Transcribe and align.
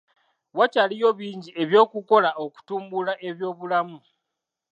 Wakyaliyo 0.57 1.09
bingi 1.19 1.49
eby'okukola 1.61 2.29
okutumbula 2.43 3.13
ebyobulamu. 3.29 3.99